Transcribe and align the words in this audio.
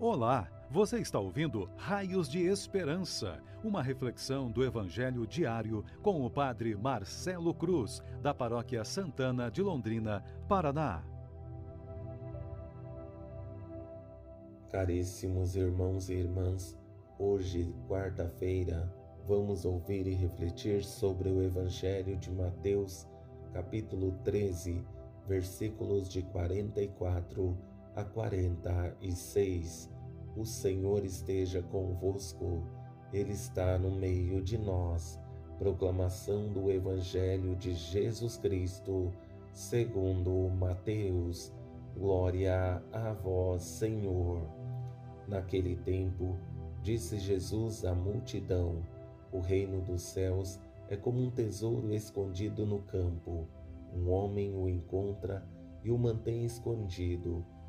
Olá, 0.00 0.50
você 0.68 0.98
está 0.98 1.20
ouvindo 1.20 1.70
Raios 1.76 2.28
de 2.28 2.40
Esperança, 2.40 3.40
uma 3.62 3.80
reflexão 3.80 4.50
do 4.50 4.64
Evangelho 4.64 5.24
diário 5.24 5.84
com 6.02 6.26
o 6.26 6.28
Padre 6.28 6.74
Marcelo 6.74 7.54
Cruz, 7.54 8.02
da 8.20 8.34
Paróquia 8.34 8.84
Santana 8.84 9.48
de 9.48 9.62
Londrina, 9.62 10.24
Paraná. 10.48 11.04
Caríssimos 14.72 15.54
irmãos 15.54 16.10
e 16.10 16.14
irmãs, 16.14 16.76
hoje, 17.16 17.72
quarta-feira, 17.88 18.92
vamos 19.28 19.64
ouvir 19.64 20.08
e 20.08 20.12
refletir 20.12 20.82
sobre 20.82 21.28
o 21.28 21.40
Evangelho 21.40 22.16
de 22.16 22.32
Mateus, 22.32 23.06
capítulo 23.52 24.10
13, 24.24 24.84
versículos 25.28 26.08
de 26.08 26.20
44 26.22 27.56
a 27.96 28.02
46. 28.02 29.90
O 30.36 30.44
Senhor 30.44 31.04
esteja 31.04 31.62
convosco, 31.62 32.64
Ele 33.12 33.32
está 33.32 33.78
no 33.78 33.90
meio 33.90 34.42
de 34.42 34.58
nós. 34.58 35.20
Proclamação 35.58 36.52
do 36.52 36.70
Evangelho 36.70 37.54
de 37.54 37.72
Jesus 37.74 38.36
Cristo, 38.36 39.12
segundo 39.52 40.50
Mateus. 40.50 41.52
Glória 41.96 42.82
a 42.92 43.12
vós, 43.12 43.62
Senhor. 43.62 44.42
Naquele 45.28 45.76
tempo, 45.76 46.36
disse 46.82 47.18
Jesus 47.18 47.84
à 47.84 47.94
multidão: 47.94 48.82
O 49.30 49.38
reino 49.38 49.80
dos 49.80 50.02
céus 50.02 50.58
é 50.88 50.96
como 50.96 51.22
um 51.22 51.30
tesouro 51.30 51.94
escondido 51.94 52.66
no 52.66 52.80
campo. 52.80 53.46
Um 53.94 54.10
homem 54.10 54.52
o 54.56 54.68
encontra 54.68 55.46
e 55.84 55.92
o 55.92 55.96
mantém 55.96 56.44
escondido 56.44 57.46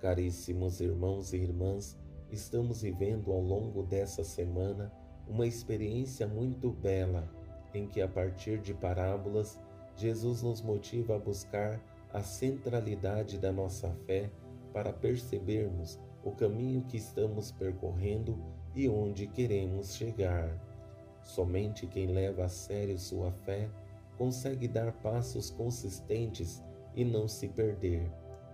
Caríssimos 0.00 0.80
irmãos 0.80 1.32
e 1.32 1.38
irmãs, 1.38 1.98
estamos 2.30 2.82
vivendo 2.82 3.32
ao 3.32 3.40
longo 3.40 3.82
dessa 3.82 4.22
semana 4.22 4.92
uma 5.26 5.44
experiência 5.44 6.24
muito 6.24 6.70
bela 6.70 7.28
em 7.74 7.88
que, 7.88 8.00
a 8.00 8.06
partir 8.06 8.60
de 8.60 8.72
parábolas, 8.72 9.58
Jesus 9.96 10.40
nos 10.40 10.62
motiva 10.62 11.16
a 11.16 11.18
buscar 11.18 11.80
a 12.12 12.22
centralidade 12.22 13.38
da 13.38 13.50
nossa 13.50 13.90
fé 14.06 14.30
para 14.72 14.92
percebermos 14.92 15.98
o 16.22 16.30
caminho 16.30 16.82
que 16.82 16.96
estamos 16.96 17.50
percorrendo 17.50 18.38
e 18.76 18.88
onde 18.88 19.26
queremos 19.26 19.96
chegar. 19.96 20.48
Somente 21.24 21.88
quem 21.88 22.06
leva 22.06 22.44
a 22.44 22.48
sério 22.48 22.96
sua 22.98 23.32
fé 23.32 23.68
consegue 24.16 24.68
dar 24.68 24.92
passos 24.92 25.50
consistentes 25.50 26.62
e 26.94 27.04
não 27.04 27.26
se 27.26 27.48
perder, 27.48 28.08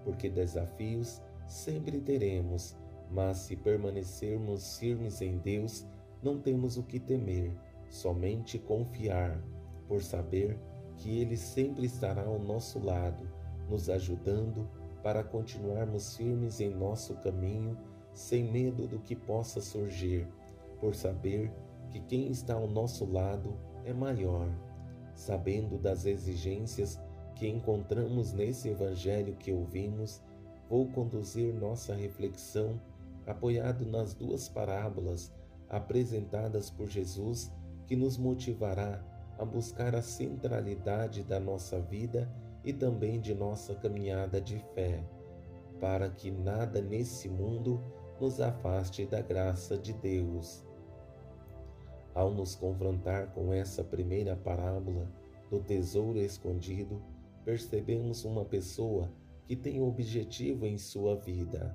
porque 0.05 0.31
desafios 0.31 1.23
sempre 1.47 2.01
teremos, 2.01 2.77
mas 3.11 3.39
se 3.39 3.57
permanecermos 3.57 4.79
firmes 4.79 5.21
em 5.21 5.39
Deus, 5.39 5.87
não 6.23 6.41
temos 6.41 6.77
o 6.77 6.83
que 6.83 6.99
temer, 6.99 7.53
somente 7.89 8.59
confiar, 8.59 9.43
por 9.87 10.03
saber 10.03 10.59
que 10.97 11.21
Ele 11.21 11.37
sempre 11.37 11.87
estará 11.87 12.25
ao 12.25 12.39
nosso 12.39 12.79
lado, 12.79 13.29
nos 13.69 13.89
ajudando 13.89 14.69
para 15.03 15.23
continuarmos 15.23 16.17
firmes 16.17 16.61
em 16.61 16.71
nosso 16.71 17.15
caminho, 17.17 17.77
sem 18.13 18.45
medo 18.45 18.87
do 18.87 18.99
que 18.99 19.15
possa 19.15 19.61
surgir, 19.61 20.27
por 20.81 20.95
saber 20.95 21.53
que 21.91 22.01
quem 22.01 22.31
está 22.31 22.55
ao 22.55 22.67
nosso 22.67 23.05
lado 23.05 23.57
é 23.85 23.93
maior, 23.93 24.49
sabendo 25.15 25.79
das 25.79 26.07
exigências 26.07 26.99
que 27.35 27.47
encontramos 27.47 28.33
nesse 28.33 28.69
Evangelho 28.69 29.37
que 29.37 29.53
ouvimos 29.53 30.23
vou 30.69 30.89
conduzir 30.89 31.53
nossa 31.55 31.95
reflexão 31.95 32.81
apoiado 33.27 33.87
nas 33.87 34.15
duas 34.15 34.49
parábolas 34.49 35.33
apresentadas 35.69 36.71
por 36.71 36.89
Jesus 36.89 37.51
que 37.87 37.97
nos 37.97 38.17
motivará 38.17 39.03
a 39.39 39.45
buscar 39.45 39.95
a 39.95 40.03
centralidade 40.03 41.23
da 41.23 41.41
nossa 41.41 41.81
vida 41.81 42.31
e 42.65 42.73
também 42.73 43.21
de 43.21 43.35
nossa 43.35 43.75
caminhada 43.75 44.41
de 44.41 44.59
fé, 44.75 45.05
para 45.81 46.09
que 46.09 46.31
nada 46.31 46.81
nesse 46.81 47.29
mundo 47.29 47.83
nos 48.21 48.41
afaste 48.41 49.05
da 49.05 49.21
graça 49.21 49.77
de 49.77 49.93
Deus. 49.93 50.65
Ao 52.15 52.31
nos 52.31 52.55
confrontar 52.55 53.33
com 53.33 53.53
essa 53.53 53.83
primeira 53.83 54.37
parábola 54.37 55.11
do 55.51 55.59
tesouro 55.61 56.19
escondido, 56.19 57.03
percebemos 57.45 58.25
uma 58.25 58.45
pessoa 58.45 59.11
que 59.47 59.55
tem 59.55 59.81
objetivo 59.81 60.67
em 60.67 60.79
sua 60.79 61.17
vida. 61.17 61.75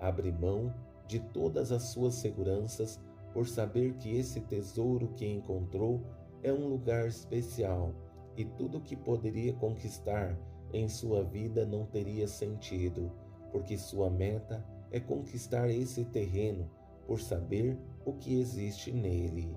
Abre 0.00 0.30
mão 0.32 0.72
de 1.06 1.18
todas 1.18 1.72
as 1.72 1.84
suas 1.84 2.14
seguranças 2.14 3.00
por 3.32 3.46
saber 3.46 3.94
que 3.94 4.16
esse 4.16 4.40
tesouro 4.40 5.08
que 5.14 5.26
encontrou 5.26 6.02
é 6.42 6.52
um 6.52 6.68
lugar 6.68 7.06
especial 7.08 7.94
e 8.36 8.44
tudo 8.44 8.80
que 8.80 8.94
poderia 8.94 9.52
conquistar 9.54 10.38
em 10.72 10.88
sua 10.88 11.24
vida 11.24 11.66
não 11.66 11.84
teria 11.86 12.28
sentido, 12.28 13.10
porque 13.50 13.76
sua 13.76 14.10
meta 14.10 14.64
é 14.90 15.00
conquistar 15.00 15.68
esse 15.70 16.04
terreno 16.04 16.70
por 17.06 17.20
saber 17.20 17.78
o 18.04 18.12
que 18.12 18.38
existe 18.38 18.92
nele. 18.92 19.56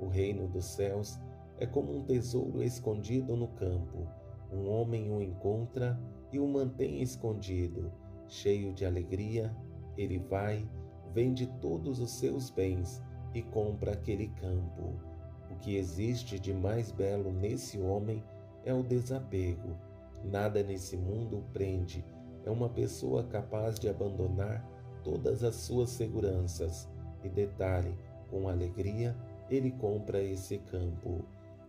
O 0.00 0.08
reino 0.08 0.46
dos 0.46 0.66
céus 0.66 1.18
é 1.58 1.66
como 1.66 1.96
um 1.96 2.02
tesouro 2.02 2.62
escondido 2.62 3.36
no 3.36 3.48
campo. 3.48 4.06
Um 4.52 4.68
homem 4.68 5.10
o 5.10 5.22
encontra 5.22 5.98
e 6.32 6.38
o 6.38 6.46
mantém 6.46 7.02
escondido. 7.02 7.92
Cheio 8.28 8.72
de 8.72 8.86
alegria, 8.86 9.54
ele 9.96 10.18
vai, 10.18 10.66
vende 11.12 11.46
todos 11.60 12.00
os 12.00 12.10
seus 12.12 12.50
bens 12.50 13.02
e 13.34 13.42
compra 13.42 13.92
aquele 13.92 14.28
campo. 14.28 14.94
O 15.50 15.56
que 15.56 15.76
existe 15.76 16.38
de 16.38 16.52
mais 16.52 16.90
belo 16.90 17.30
nesse 17.30 17.78
homem 17.78 18.24
é 18.64 18.72
o 18.72 18.82
desapego. 18.82 19.76
Nada 20.24 20.62
nesse 20.62 20.96
mundo 20.96 21.38
o 21.38 21.52
prende. 21.52 22.04
É 22.44 22.50
uma 22.50 22.68
pessoa 22.68 23.24
capaz 23.24 23.78
de 23.78 23.88
abandonar 23.88 24.66
todas 25.04 25.44
as 25.44 25.56
suas 25.56 25.90
seguranças. 25.90 26.88
E 27.22 27.28
detalhe, 27.28 27.96
com 28.30 28.48
alegria, 28.48 29.16
ele 29.50 29.70
compra 29.72 30.22
esse 30.22 30.58
campo. 30.58 31.24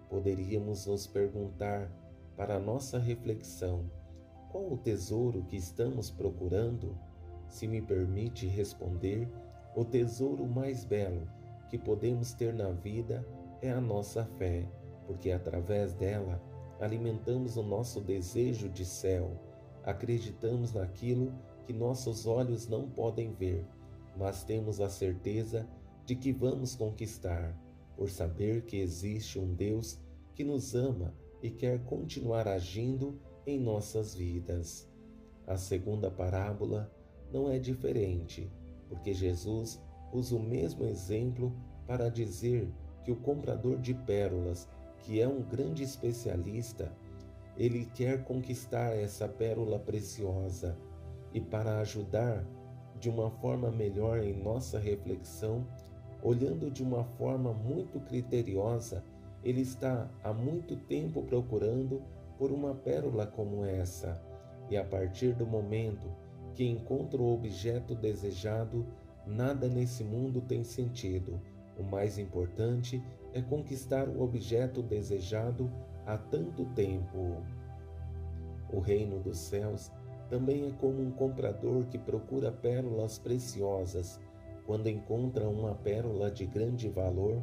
Poderíamos 0.09 0.85
nos 0.85 1.05
perguntar, 1.05 1.91
para 2.35 2.59
nossa 2.59 2.97
reflexão, 2.97 3.85
qual 4.53 4.71
o 4.71 4.77
tesouro 4.77 5.43
que 5.45 5.57
estamos 5.57 6.11
procurando? 6.11 6.95
Se 7.49 7.67
me 7.67 7.81
permite 7.81 8.45
responder, 8.45 9.27
o 9.75 9.83
tesouro 9.83 10.45
mais 10.45 10.85
belo 10.85 11.27
que 11.71 11.77
podemos 11.79 12.33
ter 12.33 12.53
na 12.53 12.69
vida 12.69 13.27
é 13.63 13.71
a 13.71 13.81
nossa 13.81 14.23
fé, 14.37 14.69
porque 15.07 15.31
através 15.31 15.95
dela 15.95 16.39
alimentamos 16.79 17.57
o 17.57 17.63
nosso 17.63 17.99
desejo 17.99 18.69
de 18.69 18.85
céu, 18.85 19.41
acreditamos 19.83 20.71
naquilo 20.71 21.33
que 21.65 21.73
nossos 21.73 22.27
olhos 22.27 22.67
não 22.67 22.87
podem 22.87 23.33
ver, 23.33 23.65
mas 24.15 24.43
temos 24.43 24.79
a 24.79 24.87
certeza 24.87 25.67
de 26.05 26.15
que 26.15 26.31
vamos 26.31 26.75
conquistar, 26.75 27.57
por 27.97 28.07
saber 28.11 28.65
que 28.65 28.77
existe 28.77 29.39
um 29.39 29.55
Deus 29.55 29.99
que 30.35 30.43
nos 30.43 30.75
ama 30.75 31.11
e 31.41 31.49
quer 31.49 31.83
continuar 31.85 32.47
agindo 32.47 33.19
em 33.45 33.59
nossas 33.59 34.15
vidas. 34.15 34.87
A 35.45 35.57
segunda 35.57 36.09
parábola 36.09 36.91
não 37.31 37.49
é 37.49 37.59
diferente, 37.59 38.49
porque 38.87 39.13
Jesus 39.13 39.81
usa 40.11 40.35
o 40.35 40.39
mesmo 40.39 40.85
exemplo 40.85 41.53
para 41.85 42.09
dizer 42.09 42.71
que 43.03 43.11
o 43.11 43.15
comprador 43.15 43.77
de 43.79 43.93
pérolas, 43.93 44.69
que 44.99 45.19
é 45.19 45.27
um 45.27 45.41
grande 45.41 45.83
especialista, 45.83 46.91
ele 47.57 47.85
quer 47.93 48.23
conquistar 48.23 48.95
essa 48.95 49.27
pérola 49.27 49.77
preciosa 49.77 50.77
e 51.33 51.41
para 51.41 51.79
ajudar 51.79 52.45
de 52.99 53.09
uma 53.09 53.29
forma 53.29 53.69
melhor 53.69 54.23
em 54.23 54.33
nossa 54.33 54.79
reflexão, 54.79 55.67
olhando 56.21 56.71
de 56.71 56.81
uma 56.81 57.03
forma 57.03 57.53
muito 57.53 57.99
criteriosa, 57.99 59.03
ele 59.43 59.61
está 59.61 60.09
há 60.23 60.31
muito 60.31 60.77
tempo 60.77 61.21
procurando 61.23 62.01
por 62.37 62.51
uma 62.51 62.73
pérola 62.73 63.27
como 63.27 63.63
essa, 63.63 64.21
e 64.69 64.77
a 64.77 64.83
partir 64.83 65.33
do 65.33 65.45
momento 65.45 66.07
que 66.53 66.65
encontra 66.65 67.21
o 67.21 67.33
objeto 67.33 67.95
desejado, 67.95 68.85
nada 69.25 69.67
nesse 69.67 70.03
mundo 70.03 70.41
tem 70.41 70.63
sentido. 70.63 71.39
O 71.77 71.83
mais 71.83 72.17
importante 72.17 73.03
é 73.33 73.41
conquistar 73.41 74.07
o 74.07 74.21
objeto 74.21 74.81
desejado 74.81 75.71
há 76.05 76.17
tanto 76.17 76.65
tempo. 76.75 77.37
O 78.71 78.79
reino 78.79 79.19
dos 79.19 79.37
céus 79.37 79.91
também 80.29 80.67
é 80.67 80.71
como 80.71 81.01
um 81.01 81.11
comprador 81.11 81.85
que 81.85 81.97
procura 81.97 82.51
pérolas 82.51 83.17
preciosas. 83.17 84.19
Quando 84.65 84.87
encontra 84.87 85.47
uma 85.47 85.75
pérola 85.75 86.31
de 86.31 86.45
grande 86.45 86.89
valor, 86.89 87.41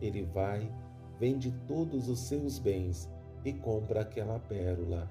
ele 0.00 0.22
vai, 0.22 0.72
vende 1.18 1.52
todos 1.66 2.08
os 2.08 2.20
seus 2.20 2.58
bens 2.58 3.10
e 3.44 3.52
compra 3.52 4.00
aquela 4.00 4.38
pérola. 4.38 5.08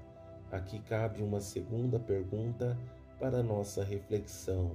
Aqui 0.52 0.80
cabe 0.80 1.24
uma 1.24 1.40
segunda 1.40 2.00
pergunta 2.00 2.78
para 3.20 3.44
nossa 3.44 3.84
reflexão. 3.84 4.72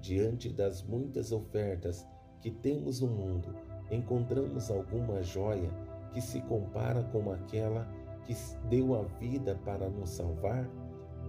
Diante 0.00 0.48
das 0.48 0.82
muitas 0.82 1.32
ofertas 1.32 2.06
que 2.40 2.50
temos 2.50 3.00
no 3.00 3.08
mundo, 3.08 3.54
encontramos 3.90 4.70
alguma 4.70 5.22
joia 5.22 5.70
que 6.12 6.20
se 6.20 6.40
compara 6.42 7.02
com 7.04 7.30
aquela 7.32 7.88
que 8.24 8.36
deu 8.68 8.94
a 8.94 9.02
vida 9.18 9.58
para 9.64 9.88
nos 9.88 10.10
salvar? 10.10 10.68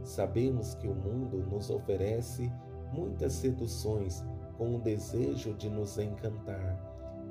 Sabemos 0.03 0.73
que 0.75 0.87
o 0.87 0.95
mundo 0.95 1.37
nos 1.49 1.69
oferece 1.69 2.51
muitas 2.91 3.33
seduções 3.33 4.23
com 4.57 4.75
o 4.75 4.79
desejo 4.79 5.53
de 5.53 5.69
nos 5.69 5.97
encantar. 5.97 6.77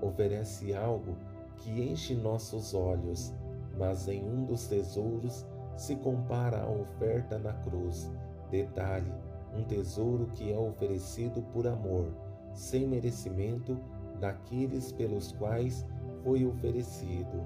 Oferece 0.01 0.75
algo 0.75 1.17
que 1.59 1.83
enche 1.83 2.15
nossos 2.15 2.75
olhos, 2.75 3.35
mas 3.77 4.09
em 4.09 4.29
um 4.29 4.45
dos 4.45 4.67
tesouros 4.67 5.47
se 5.77 5.97
compara 5.97 6.63
a 6.63 6.71
oferta 6.71 7.39
na 7.39 7.53
cruz. 7.53 8.11
Detalhe: 8.51 9.13
um 9.55 9.65
tesouro 9.65 10.27
que 10.29 10.53
é 10.53 10.59
oferecido 10.59 11.43
por 11.53 11.67
amor, 11.67 12.09
sem 12.53 12.87
merecimento 12.87 13.79
daqueles 14.21 14.93
pelos 14.93 15.33
quais 15.33 15.87
foi 16.23 16.45
oferecido. 16.45 17.45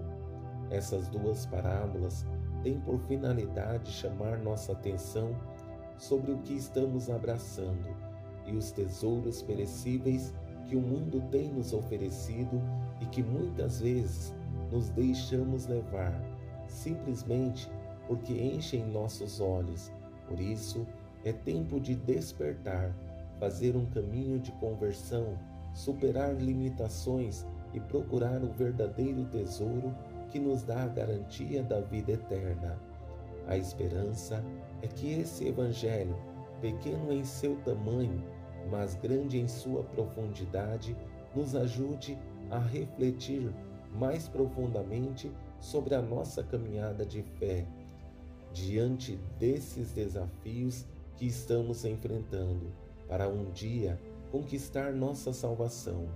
Essas 0.71 1.09
duas 1.09 1.47
parábolas 1.47 2.25
têm 2.63 2.81
por 2.81 2.99
finalidade 3.01 3.91
chamar 3.91 4.39
nossa 4.39 4.73
atenção 4.73 5.35
sobre 5.99 6.33
o 6.33 6.39
que 6.39 6.55
estamos 6.55 7.11
abraçando 7.11 7.89
e 8.47 8.57
os 8.57 8.71
tesouros 8.71 9.43
perecíveis 9.43 10.33
que 10.67 10.77
o 10.77 10.81
mundo 10.81 11.21
tem 11.31 11.53
nos 11.53 11.73
oferecido 11.73 12.61
e 13.01 13.07
que 13.07 13.23
muitas 13.23 13.81
vezes 13.81 14.35
nos 14.71 14.89
deixamos 14.91 15.67
levar, 15.67 16.21
simplesmente 16.69 17.71
porque 18.07 18.33
enchem 18.33 18.85
nossos 18.87 19.41
olhos. 19.41 19.91
Por 20.29 20.41
isso, 20.41 20.87
é 21.25 21.33
tempo 21.33 21.81
de 21.81 21.95
despertar, 21.95 22.95
fazer 23.39 23.77
um 23.77 23.87
caminho 23.87 24.39
de 24.39 24.53
conversão, 24.53 25.39
superar 25.75 26.35
limitações 26.35 27.47
e 27.73 27.81
procurar 27.81 28.43
o 28.43 28.53
verdadeiro 28.53 29.25
tesouro 29.27 29.95
que 30.31 30.39
nos 30.39 30.63
dá 30.63 30.85
a 30.85 30.89
garantia 30.89 31.63
da 31.63 31.81
vida 31.81 32.13
eterna. 32.13 32.79
A 33.47 33.57
esperança 33.57 34.45
é 34.83 34.87
que 34.87 35.13
esse 35.13 35.49
Evangelho, 35.49 36.17
pequeno 36.61 37.13
em 37.13 37.25
seu 37.25 37.57
tamanho, 37.65 38.23
mas 38.71 38.95
grande 38.95 39.39
em 39.39 39.49
sua 39.49 39.83
profundidade, 39.83 40.97
nos 41.35 41.55
ajude 41.55 42.19
a 42.51 42.59
refletir 42.59 43.53
mais 43.93 44.29
profundamente 44.29 45.31
sobre 45.61 45.95
a 45.95 46.03
nossa 46.03 46.43
caminhada 46.43 47.05
de 47.05 47.23
fé, 47.23 47.67
diante 48.53 49.19
desses 49.39 49.93
desafios 49.93 50.87
que 51.17 51.27
estamos 51.27 51.85
enfrentando, 51.85 52.73
para 53.09 53.29
um 53.29 53.51
dia 53.51 54.01
conquistar 54.31 54.93
nossa 54.93 55.33
salvação. 55.33 56.09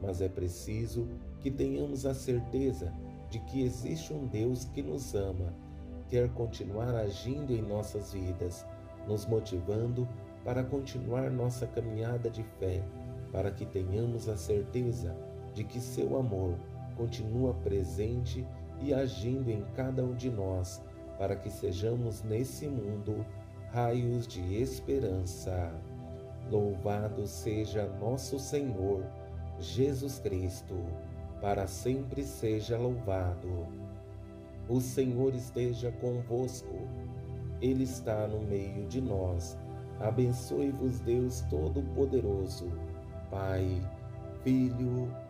Mas 0.00 0.20
é 0.20 0.28
preciso 0.28 1.06
que 1.40 1.50
tenhamos 1.50 2.06
a 2.06 2.14
certeza 2.14 2.92
de 3.28 3.38
que 3.40 3.62
existe 3.62 4.12
um 4.12 4.26
Deus 4.26 4.64
que 4.64 4.82
nos 4.82 5.14
ama, 5.14 5.54
quer 6.08 6.28
continuar 6.30 6.94
agindo 6.94 7.52
em 7.52 7.62
nossas 7.62 8.12
vidas, 8.12 8.66
nos 9.06 9.26
motivando 9.26 10.08
para 10.44 10.64
continuar 10.64 11.30
nossa 11.30 11.66
caminhada 11.66 12.30
de 12.30 12.42
fé, 12.58 12.82
para 13.30 13.50
que 13.50 13.64
tenhamos 13.64 14.28
a 14.28 14.36
certeza 14.36 15.14
de 15.54 15.62
que 15.62 15.80
seu 15.80 16.18
amor 16.18 16.54
continua 17.00 17.54
presente 17.54 18.46
e 18.82 18.92
agindo 18.92 19.50
em 19.50 19.64
cada 19.74 20.04
um 20.04 20.14
de 20.14 20.28
nós, 20.28 20.82
para 21.18 21.34
que 21.34 21.48
sejamos 21.48 22.22
nesse 22.22 22.68
mundo 22.68 23.24
raios 23.72 24.26
de 24.26 24.60
esperança. 24.60 25.72
Louvado 26.50 27.26
seja 27.26 27.86
nosso 27.98 28.38
Senhor 28.38 29.02
Jesus 29.58 30.18
Cristo 30.18 30.76
para 31.40 31.66
sempre 31.66 32.22
seja 32.22 32.76
louvado. 32.76 33.66
O 34.68 34.78
Senhor 34.78 35.34
esteja 35.34 35.90
convosco, 36.02 36.86
Ele 37.62 37.84
está 37.84 38.28
no 38.28 38.42
meio 38.42 38.86
de 38.88 39.00
nós. 39.00 39.56
Abençoe-vos, 39.98 41.00
Deus 41.00 41.40
Todo-Poderoso, 41.48 42.70
Pai, 43.30 43.80
Filho 44.44 45.08
e 45.08 45.29